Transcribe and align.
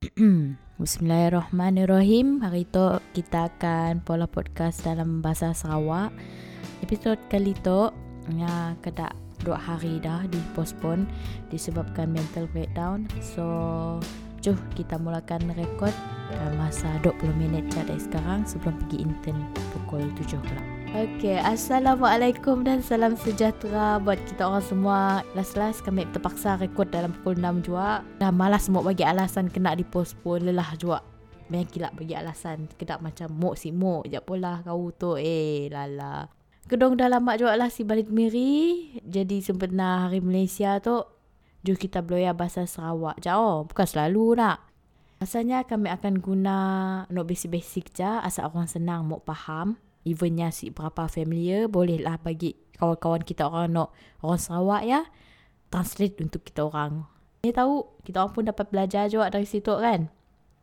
Bismillahirrahmanirrahim. 0.80 2.40
Hari 2.40 2.64
tu 2.72 2.80
kita 3.12 3.52
akan 3.52 4.00
pola 4.00 4.24
podcast 4.24 4.80
dalam 4.80 5.20
bahasa 5.20 5.52
Sarawak. 5.52 6.08
Episod 6.80 7.20
kali 7.28 7.52
tu 7.60 7.92
ya 8.32 8.80
kena 8.80 9.12
dua 9.44 9.60
hari 9.60 10.00
dah 10.00 10.24
di 10.24 10.40
postpone 10.56 11.04
disebabkan 11.52 12.16
mental 12.16 12.48
breakdown. 12.48 13.04
So, 13.20 13.44
jom 14.40 14.56
kita 14.72 14.96
mulakan 14.96 15.52
rekod 15.52 15.92
dalam 16.32 16.56
masa 16.56 16.96
20 17.04 17.36
minit 17.36 17.68
dari 17.68 18.00
sekarang 18.00 18.48
sebelum 18.48 18.80
pergi 18.80 19.04
intern 19.04 19.52
pukul 19.76 20.08
7 20.16 20.40
pula. 20.40 20.79
Okay, 20.90 21.38
Assalamualaikum 21.38 22.66
dan 22.66 22.82
salam 22.82 23.14
sejahtera 23.14 24.02
buat 24.02 24.18
kita 24.26 24.42
orang 24.42 24.66
semua. 24.66 24.98
Last-last 25.38 25.86
kami 25.86 26.02
terpaksa 26.10 26.58
rekod 26.58 26.90
dalam 26.90 27.14
pukul 27.14 27.38
6 27.38 27.70
juga. 27.70 28.02
Dah 28.18 28.34
malas 28.34 28.66
mau 28.66 28.82
bagi 28.82 29.06
alasan 29.06 29.46
kena 29.54 29.78
dipostpone 29.78 30.50
lelah 30.50 30.74
juga. 30.74 30.98
Memang 31.46 31.70
gila 31.70 31.94
bagi 31.94 32.18
alasan. 32.18 32.66
Kena 32.74 32.98
macam 32.98 33.30
mok 33.30 33.54
si 33.54 33.70
mok 33.70 34.10
je 34.10 34.18
pula 34.18 34.66
kau 34.66 34.90
tu. 34.90 35.14
Eh, 35.14 35.70
lala. 35.70 36.26
Kedong 36.66 36.98
dah 36.98 37.06
lama 37.06 37.38
juga 37.38 37.54
lah 37.54 37.70
si 37.70 37.86
balik 37.86 38.10
miri. 38.10 38.90
Jadi 39.06 39.46
sempena 39.46 40.10
hari 40.10 40.18
Malaysia 40.18 40.82
tu. 40.82 41.06
Jom 41.62 41.78
kita 41.78 42.02
beloya 42.02 42.34
bahasa 42.34 42.66
Sarawak 42.66 43.22
jauh. 43.22 43.62
Bukan 43.62 43.86
selalu 43.86 44.42
nak. 44.42 44.58
Asalnya 45.22 45.62
kami 45.62 45.86
akan 45.86 46.18
guna 46.18 46.56
no 47.14 47.22
basic-basic 47.22 47.94
je. 47.94 48.10
Asal 48.26 48.50
orang 48.50 48.66
senang 48.66 49.06
mau 49.06 49.22
faham 49.22 49.78
evennya 50.04 50.48
si 50.54 50.72
berapa 50.72 51.06
familiar 51.06 51.68
bolehlah 51.68 52.16
bagi 52.20 52.56
kawan-kawan 52.80 53.22
kita 53.24 53.44
orang 53.48 53.76
nak 53.76 53.88
orang 54.24 54.40
Sarawak 54.40 54.82
ya 54.88 55.00
translate 55.70 56.18
untuk 56.20 56.42
kita 56.42 56.66
orang. 56.66 57.06
Ni 57.44 57.52
tahu 57.52 57.88
kita 58.04 58.24
orang 58.24 58.32
pun 58.34 58.44
dapat 58.48 58.66
belajar 58.68 59.08
juga 59.08 59.32
dari 59.32 59.46
situ 59.48 59.72
kan. 59.76 60.12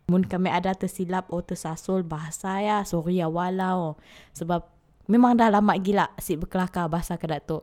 Mun 0.08 0.24
kami 0.24 0.48
ada 0.48 0.72
tersilap 0.72 1.28
atau 1.28 1.44
tersasul 1.44 2.02
bahasa 2.06 2.64
ya 2.64 2.84
sorry 2.88 3.20
lah 3.22 3.74
oh. 3.76 3.96
Sebab 4.38 4.64
memang 5.12 5.36
dah 5.36 5.52
lama 5.52 5.74
gila 5.80 6.12
si 6.20 6.36
berkelakar 6.40 6.88
bahasa 6.88 7.20
kedak 7.20 7.46
tu. 7.48 7.60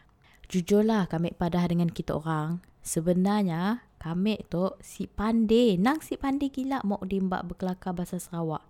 Jujurlah 0.49 1.09
kami 1.09 1.33
padah 1.33 1.65
dengan 1.69 1.89
kita 1.89 2.21
orang. 2.21 2.61
Sebenarnya 2.85 3.81
kami 3.97 4.45
tu 4.53 4.77
si 4.85 5.09
pandai. 5.09 5.81
Nang 5.81 6.05
si 6.05 6.21
pandai 6.21 6.53
gila 6.53 6.85
mau 6.85 7.01
dimbak 7.01 7.49
berkelakar 7.49 7.97
bahasa 7.97 8.21
Sarawak. 8.21 8.61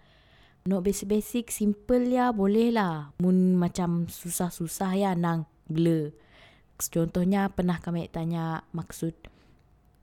Nak 0.64 0.80
basic-basic 0.80 1.52
simple 1.52 2.08
ya 2.08 2.32
boleh 2.32 2.72
lah. 2.72 3.12
Mun 3.20 3.52
macam 3.52 4.08
susah-susah 4.08 4.96
ya 4.96 5.12
nang 5.12 5.44
blur. 5.68 6.16
Contohnya 6.80 7.52
pernah 7.52 7.76
kami 7.76 8.08
tanya 8.08 8.64
maksud 8.72 9.12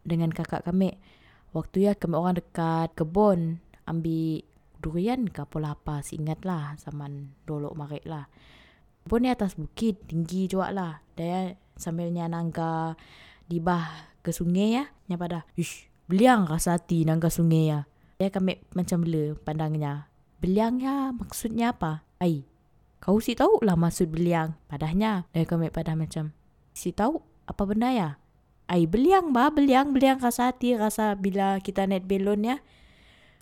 dengan 0.05 0.29
kakak 0.29 0.61
kami. 0.61 1.01
Waktu 1.57 1.89
ya 1.89 1.97
kami 1.97 2.13
orang 2.13 2.37
dekat 2.37 2.93
kebun 2.93 3.57
ambil 3.89 4.45
durian 4.77 5.25
ke 5.25 5.41
apa 5.41 5.73
apa 5.73 6.05
ingat 6.13 6.45
lah 6.45 6.77
zaman 6.77 7.33
dulu 7.49 7.73
marik 7.73 8.05
lah. 8.05 8.29
Kebun 9.01 9.25
ni 9.25 9.33
atas 9.33 9.57
bukit 9.57 9.97
tinggi 10.05 10.45
juga 10.45 10.69
lah. 10.69 11.01
Dia 11.17 11.57
sambilnya 11.73 12.29
nangga 12.29 12.93
di 13.49 13.57
bah 13.57 14.13
ke 14.21 14.29
sungai 14.29 14.77
ya. 14.77 14.85
Nya 15.09 15.17
pada, 15.17 15.41
ish, 15.57 15.89
beliang 16.05 16.45
rasa 16.45 16.77
hati 16.77 17.01
nangga 17.01 17.33
sungai 17.33 17.65
ya. 17.65 17.89
Dia 18.21 18.29
kami 18.29 18.61
macam 18.77 19.01
bela 19.01 19.33
pandangnya. 19.41 20.10
Beliang 20.41 20.81
ya 20.81 21.13
maksudnya 21.13 21.69
apa? 21.69 22.01
Ai, 22.17 22.49
kau 22.97 23.21
si 23.21 23.37
tahu 23.37 23.61
lah 23.61 23.77
maksud 23.77 24.09
beliang. 24.09 24.57
Padahnya, 24.65 25.29
dia 25.37 25.45
kami 25.45 25.69
padah 25.69 25.93
macam, 25.93 26.33
si 26.73 26.89
tahu 26.89 27.21
apa 27.45 27.61
benda 27.61 27.93
ya? 27.93 28.09
Ai, 28.65 28.89
beliang 28.89 29.29
ba, 29.29 29.53
beliang, 29.53 29.93
beliang 29.93 30.17
rasa 30.17 30.49
hati, 30.49 30.73
rasa 30.73 31.13
bila 31.13 31.61
kita 31.61 31.85
naik 31.85 32.09
belon 32.09 32.41
ya. 32.41 32.57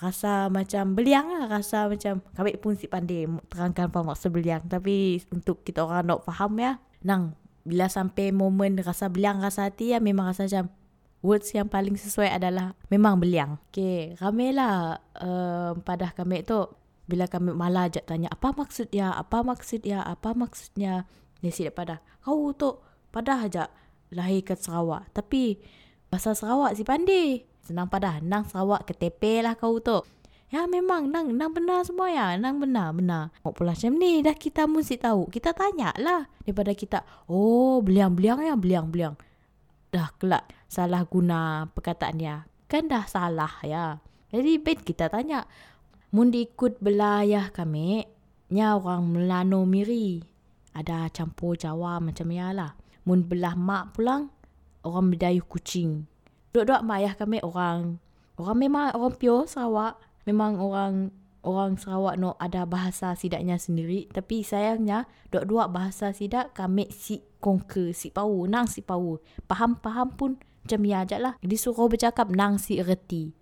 Rasa 0.03 0.51
macam 0.51 0.91
beliang 0.91 1.31
lah, 1.31 1.47
rasa 1.47 1.87
macam 1.87 2.19
kami 2.35 2.59
pun 2.59 2.75
si 2.75 2.91
pandai 2.91 3.31
terangkan 3.47 3.87
apa 3.87 3.99
maksud 4.03 4.35
beliang. 4.35 4.67
Tapi 4.67 5.23
untuk 5.31 5.63
kita 5.63 5.87
orang 5.87 6.03
nak 6.03 6.27
faham 6.27 6.59
ya, 6.59 6.83
nang 6.99 7.39
bila 7.63 7.87
sampai 7.87 8.35
momen 8.35 8.79
rasa 8.83 9.07
beliang 9.07 9.39
rasa 9.39 9.71
hati 9.71 9.95
ya 9.95 10.03
memang 10.03 10.31
rasa 10.31 10.47
macam 10.47 10.71
words 11.19 11.51
yang 11.51 11.67
paling 11.67 11.99
sesuai 11.99 12.31
adalah 12.31 12.73
memang 12.87 13.19
beliang. 13.19 13.59
Okay, 13.69 14.15
ramailah 14.17 15.03
uh, 15.19 15.75
pada 15.83 16.15
kami 16.15 16.47
tu 16.47 16.63
bila 17.09 17.25
kami 17.25 17.57
malah 17.57 17.89
ajak 17.89 18.05
tanya 18.05 18.29
apa 18.29 18.53
maksud 18.53 18.93
dia? 18.93 19.09
Apa 19.09 19.41
maksud 19.41 19.81
dia? 19.81 20.05
Apa 20.05 20.37
maksudnya? 20.37 21.09
Dia 21.41 21.49
siap 21.49 21.81
pada 21.81 22.05
kau 22.21 22.53
tu 22.53 22.77
pada 23.09 23.49
aja 23.49 23.65
lahir 24.13 24.45
ke 24.45 24.53
Sarawak. 24.53 25.09
Tapi 25.09 25.57
bahasa 26.13 26.37
Sarawak 26.37 26.77
si 26.77 26.85
pandai 26.85 27.49
senang 27.65 27.89
pada 27.89 28.21
nang 28.21 28.45
Sarawak 28.45 28.85
ke 28.85 28.93
tepe 28.93 29.41
lah 29.41 29.57
kau 29.57 29.81
tu 29.81 30.05
ya 30.49 30.65
memang 30.65 31.13
nang 31.13 31.29
nang 31.37 31.53
benar 31.53 31.85
semua 31.85 32.13
ya 32.13 32.37
nang 32.37 32.61
benar 32.61 32.93
benar. 32.93 33.33
Mau 33.41 33.53
pula 33.53 33.73
macam 33.73 33.97
ni 33.97 34.21
dah 34.21 34.37
kita 34.37 34.69
mesti 34.69 35.01
tahu. 35.01 35.29
Kita 35.33 35.57
tanya 35.57 35.89
lah 35.97 36.29
daripada 36.45 36.77
kita 36.77 37.01
oh 37.25 37.81
beliang 37.81 38.13
beliang 38.13 38.45
ya 38.45 38.53
beliang 38.53 38.93
beliang 38.93 39.15
dah 39.89 40.13
kelak 40.21 40.45
salah 40.69 41.05
guna 41.05 41.65
perkataan 41.73 42.21
dia. 42.21 42.45
Kan 42.69 42.85
dah 42.85 43.05
salah 43.09 43.49
ya. 43.65 43.97
Jadi 44.29 44.61
bet 44.61 44.85
kita 44.85 45.09
tanya 45.09 45.49
Mun 46.09 46.33
ikut 46.33 46.81
belayah 46.81 47.53
kami, 47.53 48.01
nya 48.49 48.73
orang 48.73 49.13
Melano 49.13 49.61
Miri. 49.61 50.17
Ada 50.73 51.05
campur 51.13 51.53
Jawa 51.53 52.01
macam 52.01 52.33
ya 52.33 52.49
lah. 52.49 52.73
Mun 53.05 53.29
belah 53.29 53.53
mak 53.53 53.93
pulang, 53.93 54.33
orang 54.81 55.13
Medayu 55.13 55.45
Kucing. 55.45 56.09
Dua-dua 56.49 56.81
mak 56.81 57.05
ayah 57.05 57.13
kami 57.13 57.45
orang 57.45 58.01
orang 58.41 58.57
memang 58.57 58.97
orang 58.97 59.13
pure 59.21 59.45
Sarawak. 59.45 60.01
Memang 60.25 60.57
orang 60.57 61.13
orang 61.45 61.77
Sarawak 61.77 62.17
no 62.17 62.33
ada 62.41 62.65
bahasa 62.65 63.13
sidaknya 63.13 63.61
sendiri. 63.61 64.09
Tapi 64.09 64.41
sayangnya, 64.41 65.05
dua-dua 65.29 65.69
bahasa 65.69 66.09
sidak 66.09 66.57
kami 66.57 66.89
si 66.89 67.21
kongke, 67.37 67.93
si 67.93 68.09
pau, 68.09 68.49
nang 68.49 68.65
si 68.65 68.81
pau. 68.81 69.21
Paham-paham 69.45 70.17
pun 70.17 70.41
macam 70.65 70.81
ya 70.89 71.05
lah. 71.21 71.37
Disuruh 71.45 71.85
bercakap 71.85 72.33
nang 72.33 72.57
si 72.57 72.81
erti 72.81 73.37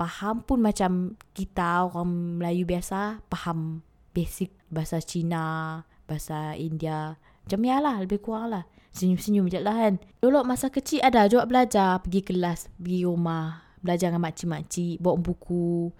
faham 0.00 0.40
pun 0.40 0.64
macam 0.64 1.20
kita 1.36 1.84
orang 1.92 2.40
Melayu 2.40 2.64
biasa 2.64 3.20
faham 3.28 3.84
basic 4.16 4.48
bahasa 4.72 4.96
Cina, 5.04 5.84
bahasa 6.08 6.56
India. 6.56 7.20
Macam 7.44 7.60
ya 7.60 7.76
lah, 7.84 8.00
lebih 8.00 8.24
kurang 8.24 8.48
lah. 8.48 8.64
Senyum-senyum 8.96 9.52
je 9.52 9.60
lah 9.60 9.76
kan. 9.76 9.94
Dulu 10.24 10.40
masa 10.42 10.72
kecil 10.72 11.04
ada 11.04 11.28
juga 11.28 11.44
belajar 11.44 12.00
pergi 12.00 12.24
kelas, 12.24 12.72
pergi 12.80 13.04
rumah. 13.04 13.60
Belajar 13.84 14.08
dengan 14.08 14.24
makcik-makcik, 14.24 15.04
bawa 15.04 15.20
buku, 15.20 15.92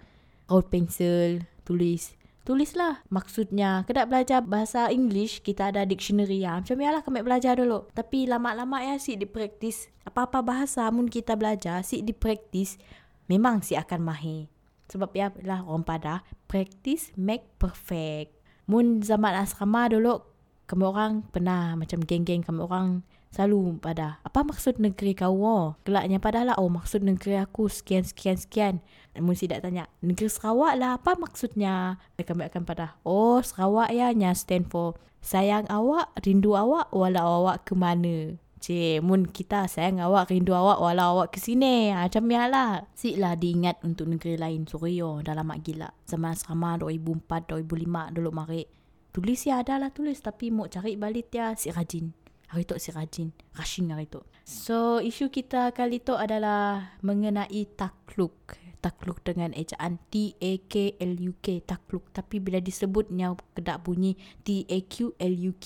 road 0.49 0.65
pencil, 0.73 1.45
tulis. 1.61 2.17
Tulis 2.41 2.73
lah 2.73 3.05
maksudnya. 3.13 3.85
Kedak 3.85 4.09
belajar 4.09 4.41
bahasa 4.41 4.89
English, 4.89 5.45
kita 5.45 5.69
ada 5.69 5.85
dictionary 5.85 6.41
ya. 6.41 6.57
Macam 6.57 6.73
ya 6.81 6.89
lah 6.89 7.05
kami 7.05 7.21
belajar 7.21 7.53
dulu. 7.53 7.85
Tapi 7.93 8.25
lama-lama 8.25 8.81
ya 8.81 8.97
sih 8.97 9.13
dipraktis. 9.13 9.93
Apa-apa 10.09 10.41
bahasa 10.41 10.89
pun 10.89 11.05
kita 11.05 11.37
belajar, 11.37 11.85
sih 11.85 12.01
dipraktis 12.01 12.81
memang 13.31 13.63
si 13.63 13.79
akan 13.79 14.03
mahir. 14.03 14.51
Sebab 14.91 15.15
ya 15.15 15.31
lah 15.47 15.63
orang 15.63 15.87
pada 15.87 16.13
practice 16.51 17.15
make 17.15 17.47
perfect. 17.55 18.35
Mun 18.67 18.99
zaman 18.99 19.31
asrama 19.39 19.87
dulu 19.87 20.19
kami 20.67 20.83
orang 20.83 21.23
pernah 21.31 21.79
macam 21.79 22.03
geng-geng 22.03 22.43
kami 22.43 22.63
orang 22.63 23.03
selalu 23.31 23.79
pada 23.79 24.19
apa 24.27 24.43
maksud 24.43 24.83
negeri 24.83 25.15
kau 25.15 25.31
oh? 25.39 25.79
Kelaknya 25.87 26.19
padahal 26.19 26.59
oh 26.59 26.67
maksud 26.67 27.07
negeri 27.07 27.39
aku 27.39 27.71
sekian 27.71 28.03
sekian 28.03 28.35
sekian. 28.35 28.75
Mun 29.15 29.39
si 29.39 29.47
tanya 29.47 29.87
negeri 30.03 30.27
Sarawak 30.27 30.75
lah 30.75 30.99
apa 30.99 31.15
maksudnya? 31.15 31.95
Kami 32.19 32.51
akan 32.51 32.67
pada 32.67 32.99
oh 33.07 33.39
Sarawak 33.39 33.95
ya 33.95 34.11
nya 34.11 34.35
stand 34.35 34.67
for 34.67 34.99
sayang 35.21 35.69
awak, 35.69 36.09
rindu 36.25 36.57
awak, 36.57 36.89
walau 36.91 37.45
awak 37.45 37.63
ke 37.63 37.77
mana. 37.77 38.35
Cik, 38.61 39.01
mun 39.01 39.25
kita 39.25 39.65
sayang 39.65 40.05
awak, 40.05 40.29
rindu 40.29 40.53
awak 40.53 40.77
walau 40.77 41.17
awak 41.17 41.33
ke 41.33 41.41
sini. 41.41 41.89
Ha, 41.89 42.05
macam 42.05 42.29
ya 42.29 42.45
lah. 42.45 42.85
Sik 42.93 43.17
lah 43.17 43.33
diingat 43.33 43.81
untuk 43.81 44.05
negeri 44.05 44.37
lain. 44.37 44.69
Sorry 44.69 45.01
yo, 45.01 45.17
dah 45.25 45.33
lama 45.33 45.57
gila. 45.57 45.89
Zaman 46.05 46.37
asrama 46.37 46.77
2004, 46.77 47.57
2005 47.57 48.13
dulu 48.13 48.29
mari. 48.29 48.61
Tulis 49.09 49.49
ya 49.49 49.65
ada 49.65 49.81
lah 49.81 49.89
tulis. 49.89 50.21
Tapi 50.21 50.53
mau 50.53 50.69
cari 50.69 50.93
balik 50.93 51.33
dia 51.33 51.57
si 51.57 51.73
rajin. 51.73 52.13
Hari 52.53 52.69
tu 52.69 52.77
si 52.77 52.93
rajin. 52.93 53.33
Rushing 53.57 53.89
hari 53.97 54.05
tu. 54.05 54.21
So, 54.45 55.01
isu 55.01 55.33
kita 55.33 55.73
kali 55.73 55.97
tu 55.97 56.13
adalah 56.13 56.93
mengenai 57.01 57.65
takluk. 57.73 58.61
Takluk 58.77 59.25
dengan 59.25 59.57
ejaan 59.57 59.97
T-A-K-L-U-K. 60.13 61.65
Takluk. 61.65 62.13
Tapi 62.13 62.37
bila 62.37 62.61
disebutnya 62.61 63.33
kedak 63.57 63.81
bunyi 63.81 64.13
T-A-Q-L-U-Q. 64.45 65.65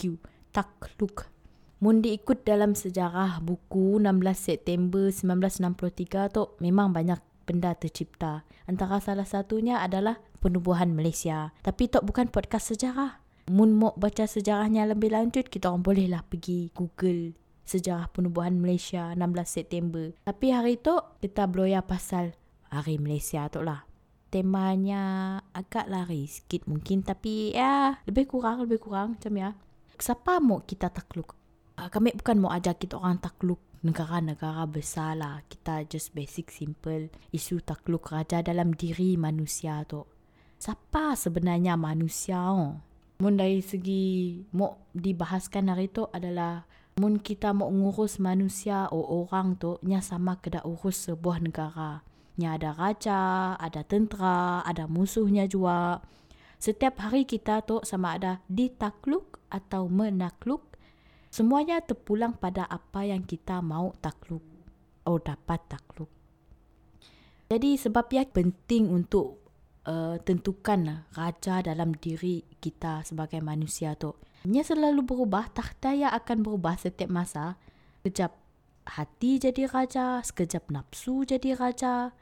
Takluk. 0.56 1.35
Mun 1.86 2.02
diikut 2.02 2.42
dalam 2.42 2.74
sejarah 2.74 3.46
buku 3.46 4.02
16 4.02 4.10
September 4.34 5.06
1963 5.06 6.34
tu 6.34 6.50
memang 6.58 6.90
banyak 6.90 7.22
benda 7.46 7.78
tercipta. 7.78 8.42
Antara 8.66 8.98
salah 8.98 9.30
satunya 9.30 9.78
adalah 9.78 10.18
penubuhan 10.42 10.98
Malaysia. 10.98 11.54
Tapi 11.62 11.86
tu 11.86 12.02
bukan 12.02 12.34
podcast 12.34 12.74
sejarah. 12.74 13.22
Mun 13.54 13.78
mau 13.78 13.94
baca 14.02 14.26
sejarahnya 14.26 14.90
lebih 14.90 15.14
lanjut, 15.14 15.46
kita 15.46 15.70
orang 15.70 15.86
bolehlah 15.86 16.26
pergi 16.26 16.74
Google 16.74 17.38
sejarah 17.70 18.10
penubuhan 18.10 18.58
Malaysia 18.58 19.14
16 19.14 19.46
September. 19.46 20.10
Tapi 20.26 20.58
hari 20.58 20.82
tu 20.82 20.98
kita 21.22 21.46
beloya 21.46 21.86
pasal 21.86 22.34
hari 22.74 22.98
Malaysia 22.98 23.46
tu 23.54 23.62
lah. 23.62 23.86
temanya 24.34 25.38
agak 25.54 25.86
lari 25.86 26.26
sikit 26.26 26.66
mungkin 26.66 27.06
tapi 27.06 27.54
ya 27.54 28.02
lebih 28.10 28.26
kurang 28.26 28.66
lebih 28.66 28.82
kurang 28.82 29.22
macam 29.22 29.38
ya. 29.38 29.54
Siapa 30.02 30.42
mau 30.42 30.66
kita 30.66 30.90
takluk? 30.90 31.45
Uh, 31.76 31.92
kami 31.92 32.16
bukan 32.16 32.40
mau 32.40 32.56
ajak 32.56 32.88
kita 32.88 32.96
orang 32.96 33.20
takluk 33.20 33.60
negara-negara 33.84 34.64
besar 34.66 35.20
lah. 35.20 35.44
Kita 35.46 35.84
just 35.86 36.16
basic 36.16 36.50
simple 36.50 37.12
isu 37.36 37.60
takluk 37.62 38.10
raja 38.10 38.40
dalam 38.40 38.72
diri 38.72 39.20
manusia 39.20 39.84
tu. 39.84 40.08
Siapa 40.56 41.14
sebenarnya 41.20 41.76
manusia? 41.76 42.40
Oh? 42.50 42.80
Mun 43.20 43.36
dari 43.36 43.60
segi 43.60 44.44
mau 44.56 44.76
dibahaskan 44.96 45.72
hari 45.72 45.92
tu 45.92 46.08
adalah 46.10 46.64
mun 46.96 47.20
kita 47.20 47.52
mau 47.52 47.68
ngurus 47.68 48.24
manusia 48.24 48.88
o 48.92 49.28
orang 49.28 49.60
tu 49.60 49.76
nya 49.84 50.00
sama 50.00 50.40
keda 50.40 50.64
urus 50.64 51.12
sebuah 51.12 51.44
negara. 51.44 52.04
Nya 52.36 52.60
ada 52.60 52.76
raja, 52.76 53.56
ada 53.56 53.84
tentera, 53.88 54.64
ada 54.68 54.88
musuhnya 54.92 55.48
juga. 55.48 56.04
Setiap 56.60 57.00
hari 57.00 57.24
kita 57.24 57.64
tu 57.64 57.80
sama 57.88 58.16
ada 58.20 58.44
ditakluk 58.52 59.40
atau 59.52 59.88
menakluk. 59.88 60.75
Semuanya 61.36 61.84
terpulang 61.84 62.40
pada 62.40 62.64
apa 62.64 63.04
yang 63.04 63.28
kita 63.28 63.60
mau 63.60 63.92
takluk. 64.00 64.40
Oh 65.04 65.20
dapat 65.20 65.68
takluk. 65.68 66.08
Jadi 67.52 67.76
sebab 67.76 68.08
ya 68.08 68.24
penting 68.24 68.88
untuk 68.88 69.44
uh, 69.84 70.16
tentukan 70.24 71.04
raja 71.12 71.60
dalam 71.60 71.92
diri 71.92 72.40
kita 72.64 73.04
sebagai 73.04 73.44
manusia 73.44 74.00
tu. 74.00 74.16
Ia 74.48 74.64
selalu 74.64 75.04
berubah, 75.04 75.52
takhta 75.52 75.92
yang 75.92 76.16
akan 76.16 76.40
berubah 76.40 76.80
setiap 76.80 77.12
masa. 77.12 77.60
Sekejap 78.00 78.32
hati 78.88 79.36
jadi 79.36 79.68
raja, 79.68 80.24
sekejap 80.24 80.72
nafsu 80.72 81.28
jadi 81.28 81.52
raja. 81.60 82.16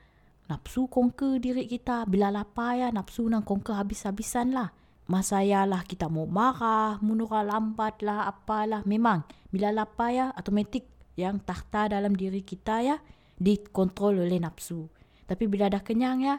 Nafsu 0.49 0.89
kongka 0.89 1.37
diri 1.37 1.69
kita. 1.69 2.09
Bila 2.09 2.33
lapar 2.33 2.81
ya, 2.81 2.89
nafsu 2.89 3.29
nak 3.29 3.45
kongka 3.45 3.77
habis-habisan 3.77 4.57
lah. 4.57 4.73
Masa 5.03 5.43
ya 5.43 5.67
lah 5.67 5.83
kita 5.83 6.07
mau 6.07 6.23
marah, 6.23 6.99
munura 7.03 7.43
lambat 7.43 7.99
lah, 7.99 8.27
apalah. 8.27 8.87
Memang, 8.87 9.27
bila 9.51 9.75
lapar 9.75 10.09
ya, 10.15 10.25
automatik 10.31 10.87
yang 11.19 11.43
takhta 11.43 11.91
dalam 11.91 12.15
diri 12.15 12.39
kita 12.39 12.79
ya, 12.79 12.97
dikontrol 13.35 14.23
oleh 14.23 14.39
nafsu. 14.39 14.87
Tapi 15.27 15.43
bila 15.51 15.67
dah 15.67 15.83
kenyang 15.83 16.23
ya, 16.23 16.35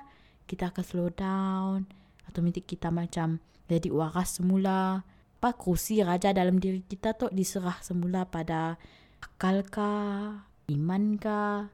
kita 0.48 0.72
akan 0.72 0.84
slow 0.84 1.10
down. 1.12 1.84
Automatik 2.24 2.64
kita 2.64 2.88
macam 2.88 3.40
jadi 3.68 3.92
waras 3.92 4.40
semula. 4.40 5.04
Apa 5.44 5.60
kursi 5.60 6.00
raja 6.00 6.32
dalam 6.32 6.56
diri 6.56 6.80
kita 6.80 7.12
tu 7.20 7.28
diserah 7.28 7.76
semula 7.84 8.24
pada 8.24 8.80
akal 9.20 9.60
ka 9.68 9.92
iman 10.72 11.20
ka 11.20 11.68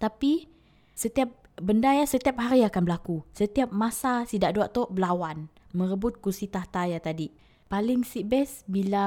tapi 0.00 0.48
setiap 0.96 1.32
benda 1.60 1.92
ya 1.96 2.04
setiap 2.04 2.36
hari 2.40 2.60
akan 2.64 2.84
berlaku. 2.84 3.24
Setiap 3.32 3.72
masa 3.72 4.28
tidak 4.28 4.52
dua 4.56 4.68
tu 4.68 4.84
berlawan 4.92 5.48
merebut 5.74 6.22
kursi 6.22 6.46
tahta 6.48 6.86
ya 6.86 7.02
tadi 7.02 7.34
paling 7.68 8.06
si 8.06 8.22
best 8.22 8.62
bila 8.70 9.04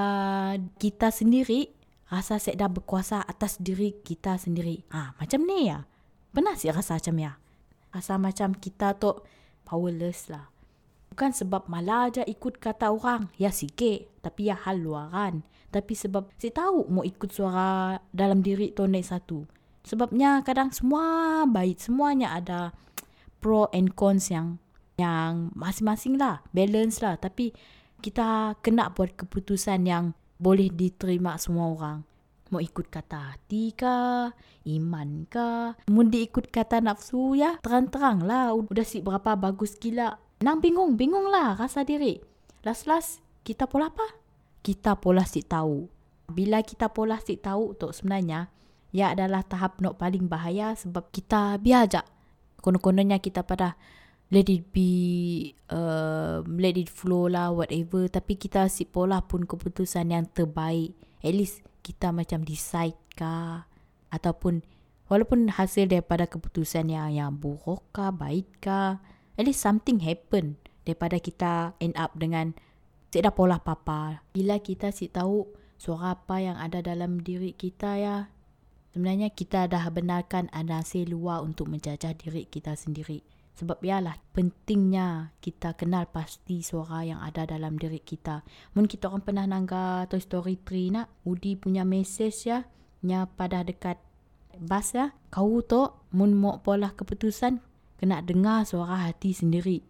kita 0.77 1.09
sendiri 1.09 1.71
rasa 2.11 2.37
saya 2.37 2.67
dah 2.67 2.69
berkuasa 2.71 3.23
atas 3.23 3.59
diri 3.59 3.95
kita 4.03 4.35
sendiri 4.35 4.83
ah 4.91 5.15
macam 5.17 5.43
ni 5.47 5.71
ya 5.71 5.87
pernah 6.35 6.53
sih 6.53 6.69
rasa 6.69 6.99
macam 6.99 7.15
ya 7.17 7.33
Rasa 7.97 8.19
macam 8.19 8.53
kita 8.53 8.93
tu 8.99 9.09
powerless 9.63 10.29
lah. 10.29 10.51
Bukan 11.09 11.33
sebab 11.33 11.65
malah 11.65 12.11
aja 12.11 12.23
ikut 12.27 12.61
kata 12.61 12.93
orang. 12.93 13.31
Ya 13.41 13.49
sikit. 13.49 14.21
Tapi 14.21 14.51
ya 14.51 14.55
hal 14.59 14.83
luaran. 14.83 15.41
Tapi 15.71 15.97
sebab 15.97 16.29
saya 16.37 16.53
tahu 16.53 16.85
mau 16.93 17.03
ikut 17.03 17.33
suara 17.33 17.97
dalam 18.13 18.43
diri 18.43 18.69
tu 18.75 18.85
naik 18.85 19.07
satu. 19.07 19.47
Sebabnya 19.87 20.43
kadang 20.43 20.69
semua 20.69 21.47
baik. 21.49 21.81
Semuanya 21.81 22.37
ada 22.37 22.75
pro 23.39 23.71
and 23.73 23.97
cons 23.97 24.29
yang 24.29 24.61
yang 24.97 25.53
masing-masing 25.53 26.17
lah. 26.17 26.41
Balance 26.51 26.99
lah. 27.05 27.15
Tapi 27.21 27.53
kita 28.01 28.57
kena 28.65 28.89
buat 28.91 29.13
keputusan 29.13 29.85
yang 29.85 30.17
boleh 30.41 30.69
diterima 30.73 31.37
semua 31.37 31.73
orang. 31.73 31.97
Mau 32.47 32.63
ikut 32.63 32.87
kata 32.87 33.35
hati 33.35 33.75
ke, 33.75 34.31
iman 34.71 35.09
ke. 35.27 35.49
Mau 35.91 36.03
diikut 36.05 36.47
kata 36.47 36.79
nafsu 36.79 37.35
ya, 37.35 37.59
terang-terang 37.59 38.23
lah. 38.23 38.55
Udah 38.55 38.87
si 38.87 39.03
berapa 39.03 39.35
bagus 39.35 39.75
gila. 39.77 40.15
Nang 40.41 40.61
bingung, 40.63 40.95
bingung 40.95 41.27
lah 41.27 41.57
rasa 41.57 41.83
diri. 41.83 42.21
Last-last, 42.63 43.19
kita 43.43 43.67
pola 43.67 43.91
apa? 43.91 44.05
Kita 44.63 44.95
pola 44.95 45.27
si 45.27 45.43
tahu. 45.43 45.89
Bila 46.31 46.63
kita 46.63 46.91
pola 46.91 47.19
si 47.19 47.35
tahu 47.35 47.75
tu 47.75 47.91
sebenarnya, 47.91 48.47
ya 48.95 49.11
adalah 49.11 49.43
tahap 49.43 49.79
nok 49.83 49.99
paling 49.99 50.31
bahaya 50.31 50.75
sebab 50.75 51.11
kita 51.11 51.59
biajak. 51.59 52.07
Konon-kononnya 52.63 53.19
kita 53.19 53.43
pada 53.43 53.75
let 54.27 54.51
it 54.51 54.71
be, 54.75 55.55
uh, 55.71 56.43
let 56.43 56.75
it 56.75 56.91
flow 56.91 57.31
lah, 57.31 57.51
whatever. 57.55 58.07
Tapi 58.11 58.35
kita 58.35 58.67
si 58.67 58.83
pola 58.83 59.23
pun 59.23 59.47
keputusan 59.47 60.11
yang 60.11 60.27
terbaik. 60.31 60.95
At 61.23 61.33
least 61.33 61.63
kita 61.83 62.11
macam 62.11 62.43
decide 62.43 62.99
kah 63.15 63.65
ataupun 64.11 64.63
walaupun 65.07 65.55
hasil 65.55 65.87
daripada 65.87 66.27
keputusan 66.27 66.91
yang 66.91 67.09
yang 67.15 67.31
buruk 67.39 67.83
kah 67.95 68.11
baik 68.11 68.47
kah 68.59 68.99
at 69.39 69.43
least 69.47 69.63
something 69.63 70.03
happen 70.03 70.59
daripada 70.83 71.19
kita 71.19 71.75
end 71.79 71.95
up 71.95 72.15
dengan 72.15 72.55
tidak 73.07 73.39
pola 73.39 73.59
apa-apa. 73.59 74.27
Bila 74.35 74.59
kita 74.59 74.91
si 74.91 75.07
tahu 75.07 75.47
suara 75.79 76.15
apa 76.19 76.43
yang 76.43 76.59
ada 76.59 76.83
dalam 76.83 77.23
diri 77.23 77.55
kita 77.55 77.95
ya, 77.97 78.17
sebenarnya 78.91 79.31
kita 79.31 79.71
dah 79.71 79.87
benarkan 79.87 80.51
ada 80.51 80.83
hasil 80.83 81.07
luar 81.07 81.39
untuk 81.43 81.71
menjajah 81.71 82.13
diri 82.19 82.43
kita 82.47 82.75
sendiri. 82.75 83.36
Sebab 83.57 83.81
ialah 83.81 84.21
pentingnya 84.37 85.33
kita 85.41 85.73
kenal 85.73 86.05
pasti 86.05 86.61
suara 86.61 87.01
yang 87.01 87.17
ada 87.25 87.41
dalam 87.49 87.73
diri 87.73 87.97
kita. 87.97 88.45
Mungkin 88.77 88.85
kita 88.85 89.09
orang 89.09 89.25
pernah 89.25 89.49
nangga 89.49 90.05
Toy 90.05 90.21
Story 90.21 90.61
3 90.61 90.93
nak. 90.93 91.07
Udi 91.25 91.57
punya 91.57 91.81
message 91.81 92.45
ya. 92.45 92.69
Nya 93.01 93.25
pada 93.25 93.65
dekat 93.65 93.97
bas 94.61 94.93
ya. 94.93 95.09
Kau 95.33 95.65
tu 95.65 95.89
mun 96.13 96.37
mau 96.37 96.61
pola 96.61 96.93
keputusan. 96.93 97.57
Kena 97.97 98.21
dengar 98.21 98.61
suara 98.69 99.09
hati 99.09 99.33
sendiri. 99.33 99.81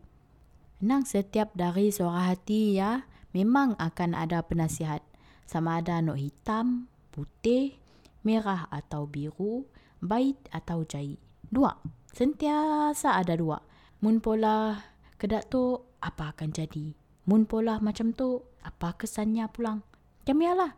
Nang 0.88 1.04
setiap 1.04 1.52
dari 1.52 1.92
suara 1.92 2.32
hati 2.32 2.80
ya. 2.80 3.04
Memang 3.36 3.76
akan 3.84 4.16
ada 4.16 4.48
penasihat. 4.48 5.04
Sama 5.44 5.84
ada 5.84 6.00
no 6.00 6.16
hitam, 6.16 6.88
putih, 7.12 7.76
merah 8.24 8.72
atau 8.72 9.04
biru, 9.12 9.68
bait 10.00 10.40
atau 10.56 10.88
jahit. 10.88 11.20
Dua 11.52 11.76
sentiasa 12.18 13.14
ada 13.14 13.38
dua. 13.38 13.62
Mun 14.02 14.18
pola 14.18 14.82
kedak 15.22 15.54
tu 15.54 15.78
apa 16.02 16.34
akan 16.34 16.50
jadi? 16.50 16.98
Mun 17.30 17.46
pola 17.46 17.78
macam 17.78 18.10
tu 18.10 18.42
apa 18.66 18.98
kesannya 18.98 19.46
pulang? 19.54 19.86
Macam 20.26 20.42
ialah. 20.42 20.74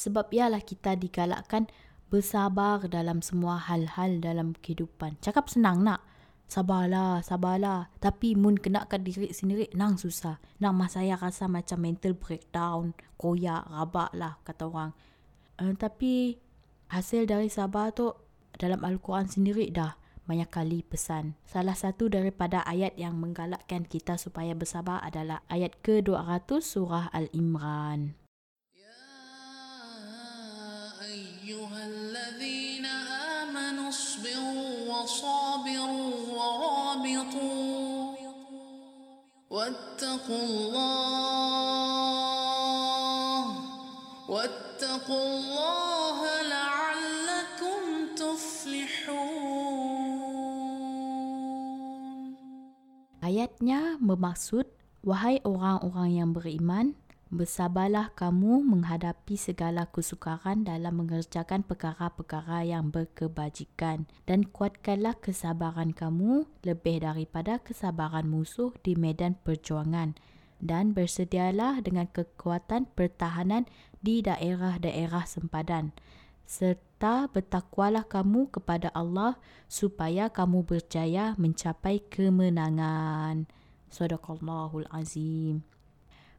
Sebab 0.00 0.32
ialah 0.32 0.64
kita 0.64 0.96
digalakkan 0.96 1.68
bersabar 2.08 2.80
dalam 2.88 3.20
semua 3.20 3.60
hal-hal 3.60 4.16
dalam 4.24 4.56
kehidupan. 4.56 5.20
Cakap 5.20 5.52
senang 5.52 5.84
nak. 5.84 6.00
Sabarlah, 6.46 7.20
sabarlah. 7.20 7.90
Tapi 7.98 8.38
mun 8.38 8.54
kenakan 8.56 9.02
diri 9.02 9.34
sendiri, 9.34 9.66
nang 9.74 9.98
susah. 9.98 10.38
Nang 10.62 10.78
masa 10.78 11.02
saya 11.02 11.18
rasa 11.18 11.50
macam 11.50 11.82
mental 11.82 12.14
breakdown, 12.14 12.94
koyak, 13.18 13.66
rabak 13.66 14.14
lah 14.14 14.38
kata 14.46 14.70
orang. 14.70 14.94
Uh, 15.58 15.74
tapi 15.74 16.38
hasil 16.94 17.26
dari 17.26 17.50
sabar 17.50 17.90
tu 17.90 18.14
dalam 18.54 18.78
Al-Quran 18.86 19.26
sendiri 19.26 19.74
dah 19.74 20.05
banyak 20.26 20.50
kali 20.50 20.82
pesan. 20.82 21.38
Salah 21.46 21.78
satu 21.78 22.10
daripada 22.10 22.66
ayat 22.66 22.98
yang 22.98 23.14
menggalakkan 23.14 23.86
kita 23.86 24.18
supaya 24.18 24.58
bersabar 24.58 24.98
adalah 25.06 25.46
ayat 25.46 25.78
ke-200 25.86 26.50
surah 26.58 27.14
Al-Imran. 27.14 28.18
Ya 28.74 28.90
ayyuhalladzina 31.06 32.90
amanu 33.46 33.94
sabiru 33.94 34.90
wa 34.90 35.06
sabiru 35.06 36.34
wa 36.34 36.46
rabitu 36.58 37.46
wattaqullah 39.46 41.06
wattaqullah 44.26 45.85
Ayatnya 53.26 53.98
bermaksud, 53.98 54.70
Wahai 55.02 55.42
orang-orang 55.42 56.14
yang 56.14 56.30
beriman, 56.30 56.94
bersabarlah 57.34 58.14
kamu 58.14 58.62
menghadapi 58.62 59.34
segala 59.34 59.90
kesukaran 59.90 60.62
dalam 60.62 61.02
mengerjakan 61.02 61.66
perkara-perkara 61.66 62.62
yang 62.62 62.94
berkebajikan. 62.94 64.06
Dan 64.30 64.46
kuatkanlah 64.46 65.18
kesabaran 65.18 65.90
kamu 65.90 66.46
lebih 66.62 67.02
daripada 67.02 67.58
kesabaran 67.58 68.30
musuh 68.30 68.70
di 68.86 68.94
medan 68.94 69.34
perjuangan. 69.42 70.14
Dan 70.62 70.94
bersedialah 70.94 71.82
dengan 71.82 72.06
kekuatan 72.06 72.94
pertahanan 72.94 73.66
di 73.98 74.22
daerah-daerah 74.22 75.26
sempadan 75.26 75.90
serta 76.46 77.26
bertakwalah 77.26 78.06
kamu 78.06 78.48
kepada 78.54 78.94
Allah 78.94 79.36
supaya 79.66 80.30
kamu 80.30 80.62
berjaya 80.62 81.34
mencapai 81.36 82.00
kemenangan. 82.06 83.50
Sadaqallahul 83.90 84.86
azim. 84.94 85.66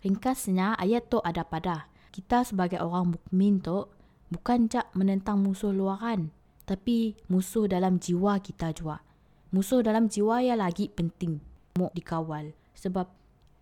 Ringkasnya 0.02 0.80
ayat 0.80 1.12
tu 1.12 1.20
ada 1.20 1.44
pada 1.44 1.92
kita 2.16 2.48
sebagai 2.48 2.80
orang 2.80 3.20
mukmin 3.20 3.60
tu 3.60 3.92
bukan 4.32 4.72
jak 4.72 4.88
menentang 4.96 5.44
musuh 5.44 5.76
luaran 5.76 6.32
tapi 6.64 7.20
musuh 7.28 7.68
dalam 7.68 8.00
jiwa 8.00 8.40
kita 8.40 8.72
juga. 8.72 9.04
Musuh 9.52 9.84
dalam 9.84 10.12
jiwa 10.12 10.44
yang 10.44 10.60
lagi 10.60 10.92
penting 10.92 11.40
mau 11.80 11.92
dikawal 11.96 12.52
sebab 12.76 13.08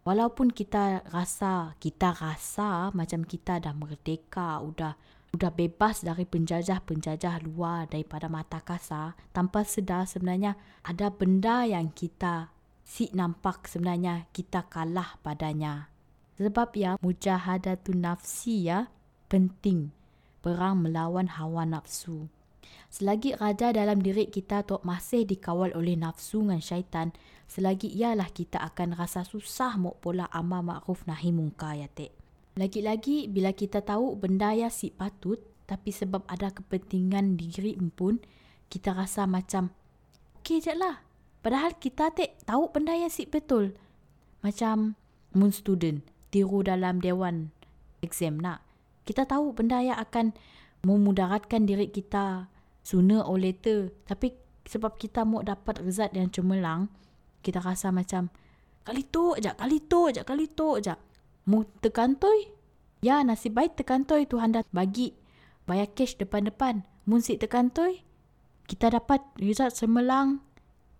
walaupun 0.06 0.50
kita 0.50 1.06
rasa 1.10 1.78
kita 1.78 2.14
rasa 2.14 2.90
macam 2.94 3.22
kita 3.22 3.62
dah 3.62 3.74
merdeka 3.74 4.62
udah 4.66 4.98
sudah 5.36 5.52
bebas 5.52 6.00
dari 6.00 6.24
penjajah-penjajah 6.24 7.44
luar 7.44 7.92
daripada 7.92 8.32
mata 8.32 8.64
kasar 8.64 9.20
tanpa 9.36 9.68
sedar 9.68 10.08
sebenarnya 10.08 10.56
ada 10.88 11.12
benda 11.12 11.68
yang 11.68 11.92
kita 11.92 12.56
si 12.88 13.12
nampak 13.12 13.68
sebenarnya 13.68 14.32
kita 14.32 14.64
kalah 14.72 15.20
padanya. 15.20 15.92
Sebab 16.40 16.72
ya 16.80 16.96
mujahadatun 17.04 18.00
nafsi 18.00 18.72
ya 18.72 18.88
penting 19.28 19.92
perang 20.40 20.88
melawan 20.88 21.28
hawa 21.36 21.68
nafsu. 21.68 22.32
Selagi 22.88 23.36
raja 23.36 23.76
dalam 23.76 24.00
diri 24.00 24.32
kita 24.32 24.64
tu 24.64 24.80
masih 24.88 25.28
dikawal 25.28 25.76
oleh 25.76 26.00
nafsu 26.00 26.48
dan 26.48 26.64
syaitan, 26.64 27.12
selagi 27.52 27.92
ialah 27.92 28.32
kita 28.32 28.64
akan 28.72 28.96
rasa 28.96 29.28
susah 29.28 29.76
mau 29.76 30.00
pola 30.00 30.32
amal 30.32 30.64
ma'ruf 30.64 31.04
nahi 31.04 31.36
munkar 31.36 31.76
ya 31.76 31.92
tek. 31.92 32.16
Lagi-lagi 32.56 33.28
bila 33.28 33.52
kita 33.52 33.84
tahu 33.84 34.16
benda 34.16 34.56
yang 34.56 34.72
si 34.72 34.88
patut 34.88 35.44
tapi 35.68 35.92
sebab 35.92 36.24
ada 36.24 36.56
kepentingan 36.56 37.36
diri 37.36 37.76
pun 37.92 38.24
kita 38.72 38.96
rasa 38.96 39.28
macam 39.28 39.76
okey 40.40 40.64
je 40.64 40.72
lah. 40.72 41.04
Padahal 41.44 41.76
kita 41.76 42.16
tak 42.16 42.32
tahu 42.48 42.72
benda 42.72 42.96
yang 42.96 43.12
si 43.12 43.28
betul. 43.28 43.76
Macam 44.40 44.96
moon 45.36 45.52
student 45.52 46.00
tiru 46.32 46.64
dalam 46.64 47.04
dewan 47.04 47.52
exam 48.00 48.40
nak. 48.40 48.64
Kita 49.04 49.28
tahu 49.28 49.52
benda 49.52 49.84
yang 49.84 50.00
akan 50.00 50.32
memudaratkan 50.88 51.68
diri 51.68 51.92
kita 51.92 52.48
sooner 52.88 53.20
or 53.20 53.36
later. 53.36 53.92
Tapi 54.08 54.32
sebab 54.64 54.96
kita 54.96 55.28
mau 55.28 55.44
dapat 55.44 55.84
result 55.84 56.16
yang 56.16 56.32
cemerlang, 56.32 56.88
kita 57.44 57.60
rasa 57.60 57.92
macam 57.92 58.32
kali 58.88 59.04
tu 59.12 59.36
aja, 59.36 59.60
kali 59.60 59.84
tu 59.84 60.08
aja, 60.08 60.24
kali 60.24 60.48
tu 60.48 60.80
aja 60.80 60.96
mu 61.46 61.66
terkantoi. 61.82 62.52
Ya, 63.06 63.22
nasib 63.22 63.54
baik 63.54 63.78
terkantoi 63.78 64.26
Tuhan 64.26 64.58
dah 64.58 64.66
bagi 64.74 65.14
bayar 65.70 65.90
cash 65.94 66.18
depan-depan. 66.18 66.86
Mun 67.06 67.22
si 67.22 67.38
terkantoi, 67.38 68.02
kita 68.66 68.90
dapat 68.90 69.22
result 69.38 69.78
semelang. 69.78 70.42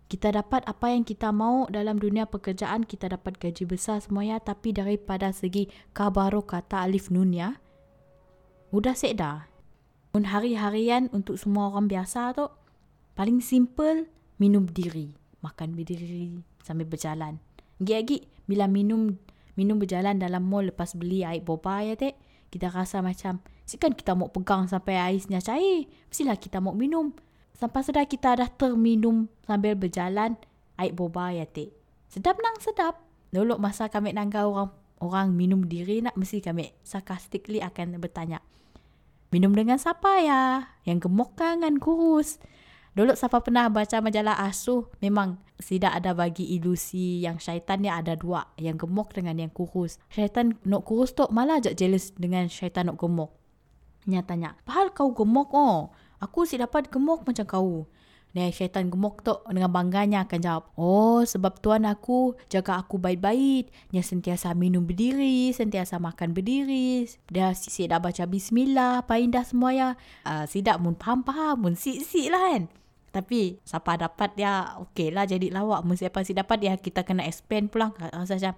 Kita 0.06 0.30
dapat 0.30 0.62
apa 0.70 0.94
yang 0.94 1.02
kita 1.02 1.34
mau 1.34 1.66
dalam 1.66 1.98
dunia 1.98 2.30
pekerjaan. 2.30 2.86
Kita 2.86 3.10
dapat 3.10 3.42
gaji 3.42 3.66
besar 3.66 3.98
semuanya. 3.98 4.38
Tapi 4.38 4.70
daripada 4.70 5.34
segi 5.34 5.66
kabaro 5.90 6.46
kata 6.46 6.86
alif 6.86 7.10
nun 7.10 7.34
ya. 7.34 7.58
Udah 8.70 8.94
sedar. 8.94 9.50
Mun 10.14 10.30
hari-harian 10.30 11.10
untuk 11.10 11.34
semua 11.42 11.74
orang 11.74 11.90
biasa 11.90 12.38
tu. 12.38 12.46
Paling 13.18 13.42
simple, 13.42 14.06
minum 14.38 14.70
berdiri. 14.70 15.10
Makan 15.42 15.74
berdiri 15.74 16.38
sambil 16.62 16.86
berjalan. 16.86 17.42
Lagi-lagi, 17.82 18.30
bila 18.46 18.70
minum 18.70 19.18
minum 19.56 19.80
berjalan 19.80 20.20
dalam 20.20 20.44
mall 20.44 20.68
lepas 20.68 20.94
beli 20.94 21.24
air 21.24 21.42
boba 21.42 21.82
ya 21.82 21.96
tek. 21.96 22.14
Kita 22.46 22.70
rasa 22.70 23.02
macam, 23.02 23.42
sikan 23.66 23.90
kita 23.92 24.14
mau 24.14 24.30
pegang 24.30 24.70
sampai 24.70 25.00
airnya 25.00 25.42
cair. 25.42 25.90
Mestilah 26.12 26.38
kita 26.38 26.62
mau 26.62 26.76
minum. 26.76 27.10
Sampai 27.56 27.82
sedar 27.82 28.06
kita 28.06 28.36
dah 28.36 28.52
terminum 28.52 29.26
sambil 29.48 29.74
berjalan 29.74 30.36
air 30.78 30.92
boba 30.92 31.32
ya 31.32 31.48
tek. 31.48 31.72
Sedap 32.06 32.38
nang 32.38 32.60
sedap. 32.62 33.02
Dulu 33.34 33.58
masa 33.58 33.90
kami 33.90 34.14
nangga 34.14 34.46
orang 34.46 34.70
orang 35.02 35.36
minum 35.36 35.66
diri 35.66 36.00
nak 36.00 36.16
mesti 36.16 36.40
kami 36.40 36.72
sarcastically 36.86 37.60
akan 37.60 37.98
bertanya. 37.98 38.40
Minum 39.34 39.52
dengan 39.52 39.76
siapa 39.76 40.22
ya? 40.22 40.70
Yang 40.86 41.10
gemuk 41.10 41.34
kan 41.34 41.60
kurus? 41.82 42.38
Dulu 42.96 43.12
siapa 43.12 43.44
pernah 43.44 43.68
baca 43.68 44.00
majalah 44.00 44.40
Asuh, 44.48 44.88
memang 45.04 45.36
tidak 45.60 46.00
ada 46.00 46.16
bagi 46.16 46.48
ilusi 46.56 47.20
yang 47.20 47.36
syaitan 47.36 47.84
ni 47.84 47.92
ada 47.92 48.16
dua, 48.16 48.48
yang 48.56 48.80
gemuk 48.80 49.12
dengan 49.12 49.36
yang 49.36 49.52
kurus. 49.52 50.00
Syaitan 50.08 50.56
nak 50.64 50.88
kurus 50.88 51.12
tu 51.12 51.28
malah 51.28 51.60
ajak 51.60 51.76
jealous 51.76 52.16
dengan 52.16 52.48
syaitan 52.48 52.88
nak 52.88 52.96
gemuk. 52.96 53.36
Nyatanya, 54.08 54.56
pahal 54.64 54.96
kau 54.96 55.12
gemuk 55.12 55.52
oh, 55.52 55.92
aku 56.24 56.48
si 56.48 56.56
dapat 56.56 56.88
gemuk 56.88 57.28
macam 57.28 57.44
kau. 57.44 57.84
Dan 58.32 58.48
syaitan 58.48 58.88
gemuk 58.88 59.20
tu 59.20 59.32
dengan 59.44 59.68
bangganya 59.68 60.24
akan 60.24 60.40
jawab, 60.40 60.64
Oh, 60.80 61.20
sebab 61.20 61.60
tuan 61.60 61.84
aku 61.84 62.32
jaga 62.48 62.80
aku 62.80 62.96
baik-baik. 62.96 63.72
Dia 63.92 64.00
sentiasa 64.00 64.56
minum 64.56 64.88
berdiri, 64.88 65.52
sentiasa 65.52 66.00
makan 66.00 66.32
berdiri. 66.32 67.08
Dia 67.28 67.52
si, 67.52 67.68
si 67.68 67.84
dah 67.88 68.00
baca 68.00 68.24
bismillah, 68.24 69.04
apa 69.04 69.20
indah 69.20 69.44
semua 69.44 69.72
ya. 69.76 69.88
Uh, 70.24 70.48
si 70.48 70.64
dah 70.64 70.80
mun 70.80 70.96
faham-faham, 70.96 71.60
mun 71.60 71.76
si-si 71.76 72.32
lah 72.32 72.56
kan. 72.56 72.85
Tapi 73.16 73.56
siapa 73.64 73.96
dapat 73.96 74.36
dia 74.36 74.76
okey 74.76 75.08
lah 75.08 75.24
jadi 75.24 75.48
lawak. 75.48 75.88
Mesti 75.88 76.04
siapa 76.04 76.20
si 76.20 76.36
dapat 76.36 76.60
dia 76.60 76.76
kita 76.76 77.00
kena 77.00 77.24
expand 77.24 77.72
pulang. 77.72 77.96
Rasa 77.96 78.36
macam 78.36 78.54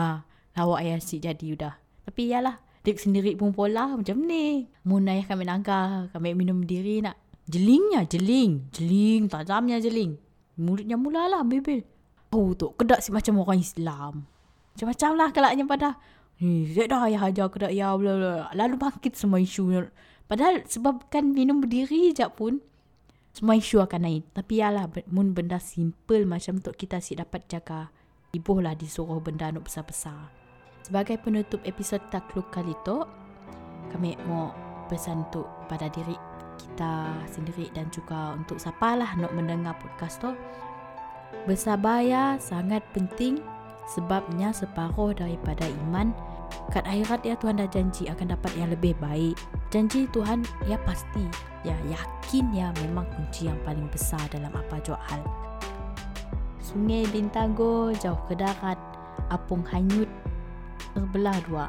ha, 0.00 0.24
lawak 0.56 0.80
ya 0.80 0.96
si 1.04 1.20
jadi 1.20 1.46
udah. 1.52 1.76
Tapi 2.08 2.32
iyalah. 2.32 2.56
Dik 2.80 2.96
sendiri 2.96 3.36
pun 3.36 3.52
pola 3.52 3.92
macam 3.92 4.24
ni. 4.24 4.64
Mun 4.88 5.04
ayah 5.04 5.28
kami 5.28 5.44
nangka. 5.44 6.08
Kami 6.16 6.32
minum 6.32 6.64
diri 6.64 7.04
nak. 7.04 7.20
Jelingnya 7.44 8.08
jeling. 8.08 8.72
Jeling. 8.72 9.28
Tajamnya 9.28 9.76
jeling. 9.84 10.16
Mulutnya 10.56 10.96
mulalah 10.96 11.44
bebel. 11.44 11.84
Oh 12.32 12.56
tu 12.56 12.72
kedak 12.80 13.04
si 13.04 13.12
macam 13.12 13.36
orang 13.44 13.60
Islam. 13.60 14.24
Macam-macam 14.72 15.10
lah 15.12 15.28
kelaknya 15.28 15.64
pada. 15.68 15.88
Ni, 16.40 16.72
saya 16.72 16.88
dah 16.88 17.00
ayah 17.04 17.28
ajar 17.28 17.52
kedak 17.52 17.76
ya. 17.76 17.92
Bla, 18.00 18.16
bla. 18.16 18.48
Lalu 18.56 18.80
bangkit 18.80 19.12
semua 19.12 19.44
isu. 19.44 19.92
Padahal 20.24 20.64
sebabkan 20.64 21.36
minum 21.36 21.60
berdiri 21.60 22.16
je 22.16 22.24
pun 22.32 22.64
semua 23.30 23.54
isu 23.54 23.78
akan 23.82 24.00
naik. 24.06 24.24
Tapi 24.34 24.58
yalah, 24.58 24.90
mun 25.10 25.32
benda 25.32 25.62
simple 25.62 26.26
macam 26.26 26.58
tu 26.58 26.74
kita 26.74 26.98
si 26.98 27.14
dapat 27.14 27.46
jaga. 27.46 27.94
Ibu 28.30 28.62
lah 28.62 28.74
disuruh 28.78 29.18
benda 29.22 29.50
nak 29.50 29.66
besar-besar. 29.66 30.30
Sebagai 30.86 31.18
penutup 31.22 31.62
episod 31.66 31.98
takluk 32.10 32.50
kali 32.50 32.74
tu, 32.86 33.02
kami 33.90 34.14
mau 34.26 34.54
pesan 34.90 35.26
tu 35.30 35.46
pada 35.70 35.86
diri 35.90 36.14
kita 36.58 37.14
sendiri 37.30 37.70
dan 37.72 37.88
juga 37.94 38.34
untuk 38.36 38.58
siapa 38.58 38.98
lah 38.98 39.10
nak 39.18 39.32
mendengar 39.34 39.78
podcast 39.78 40.18
tu. 40.22 40.30
Bersabar 41.46 42.02
ya 42.02 42.36
sangat 42.42 42.82
penting 42.90 43.38
sebabnya 43.86 44.50
separuh 44.50 45.14
daripada 45.14 45.66
iman 45.86 46.10
kat 46.74 46.82
akhirat 46.86 47.22
ya 47.22 47.34
Tuhan 47.38 47.58
dah 47.62 47.70
janji 47.70 48.10
akan 48.10 48.34
dapat 48.34 48.52
yang 48.58 48.70
lebih 48.70 48.94
baik. 48.98 49.38
Janji 49.70 50.10
Tuhan 50.10 50.42
ya 50.66 50.74
pasti, 50.82 51.22
ya 51.62 51.78
yakin 51.86 52.50
ya 52.50 52.74
memang 52.82 53.06
kunci 53.14 53.46
yang 53.46 53.58
paling 53.62 53.86
besar 53.86 54.18
dalam 54.34 54.50
apa 54.50 54.82
jua 54.82 54.98
hal. 55.06 55.22
Sungai 56.58 57.06
Bintago 57.14 57.94
jauh 57.94 58.18
ke 58.26 58.34
darat, 58.34 58.78
apung 59.30 59.62
hanyut 59.70 60.10
terbelah 60.94 61.38
dua. 61.46 61.66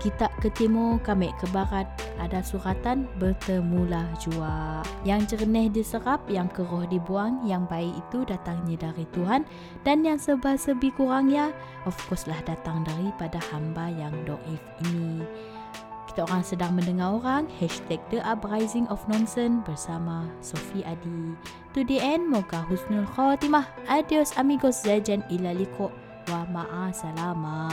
Kita 0.00 0.32
ke 0.40 0.48
timur, 0.54 0.96
kami 1.02 1.28
ke 1.36 1.46
barat. 1.52 1.84
Ada 2.20 2.44
suratan 2.44 3.08
bertemulah 3.16 4.04
jua. 4.20 4.84
Yang 5.04 5.36
jernih 5.36 5.72
diserap, 5.72 6.24
yang 6.28 6.48
keruh 6.52 6.84
dibuang, 6.88 7.44
yang 7.48 7.64
baik 7.68 7.92
itu 7.96 8.24
datangnya 8.28 8.88
dari 8.88 9.04
Tuhan. 9.12 9.44
Dan 9.84 10.04
yang 10.04 10.20
sebab-sebi 10.20 10.92
kurangnya, 10.96 11.52
of 11.88 11.96
course 12.08 12.28
lah 12.28 12.40
datang 12.44 12.84
daripada 12.84 13.40
hamba 13.52 13.88
yang 13.92 14.12
do'if 14.28 14.60
ini. 14.88 15.24
Kita 16.10 16.26
orang 16.26 16.42
sedang 16.42 16.74
mendengar 16.74 17.22
orang. 17.22 17.46
Hashtag 17.62 18.02
The 18.10 18.18
Uprising 18.26 18.90
of 18.90 18.98
Nonsense 19.06 19.62
Bersama 19.62 20.26
Sophie 20.42 20.82
Adi. 20.82 21.38
To 21.70 21.86
the 21.86 22.02
end 22.02 22.26
Moga 22.26 22.66
husnul 22.66 23.06
khatimah. 23.14 23.70
Adios 23.86 24.34
amigos. 24.34 24.82
Zajan 24.82 25.22
ila 25.30 25.54
liko 25.54 25.94
Wa 26.26 26.42
ma'a 26.50 26.90
salama 26.90 27.70